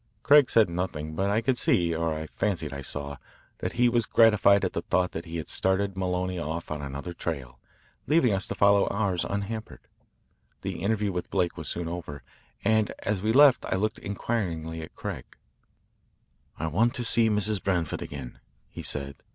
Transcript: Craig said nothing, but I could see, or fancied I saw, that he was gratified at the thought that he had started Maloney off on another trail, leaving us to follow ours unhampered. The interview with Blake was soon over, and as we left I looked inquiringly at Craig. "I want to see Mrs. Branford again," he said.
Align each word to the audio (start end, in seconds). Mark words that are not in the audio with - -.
Craig 0.23 0.49
said 0.49 0.67
nothing, 0.67 1.13
but 1.13 1.29
I 1.29 1.41
could 1.41 1.59
see, 1.59 1.93
or 1.93 2.25
fancied 2.31 2.73
I 2.73 2.81
saw, 2.81 3.17
that 3.59 3.73
he 3.73 3.87
was 3.87 4.07
gratified 4.07 4.65
at 4.65 4.73
the 4.73 4.81
thought 4.81 5.11
that 5.11 5.25
he 5.25 5.37
had 5.37 5.47
started 5.47 5.95
Maloney 5.95 6.39
off 6.39 6.71
on 6.71 6.81
another 6.81 7.13
trail, 7.13 7.59
leaving 8.07 8.33
us 8.33 8.47
to 8.47 8.55
follow 8.55 8.87
ours 8.87 9.23
unhampered. 9.25 9.81
The 10.63 10.79
interview 10.81 11.11
with 11.11 11.29
Blake 11.29 11.55
was 11.55 11.67
soon 11.69 11.87
over, 11.87 12.23
and 12.65 12.91
as 13.03 13.21
we 13.21 13.31
left 13.31 13.63
I 13.67 13.75
looked 13.75 13.99
inquiringly 13.99 14.81
at 14.81 14.95
Craig. 14.95 15.37
"I 16.57 16.65
want 16.65 16.95
to 16.95 17.05
see 17.05 17.29
Mrs. 17.29 17.63
Branford 17.63 18.01
again," 18.01 18.39
he 18.71 18.81
said. 18.81 19.17